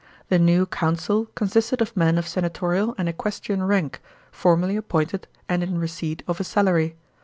[0.29, 5.77] The new Council consisted of meii of senatorial and equestrian rank, formally appointed and in
[5.77, 6.95] receipt of a salary.